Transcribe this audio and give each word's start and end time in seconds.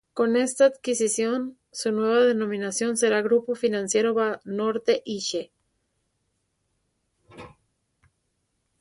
Con 0.13 0.35
esta 0.35 0.65
adquisición, 0.65 1.59
su 1.71 1.91
nueva 1.91 2.21
denominación 2.23 2.97
será 2.97 3.21
"Grupo 3.21 3.53
Financiero 3.53 4.15
Banorte-Ixe" 4.15 5.51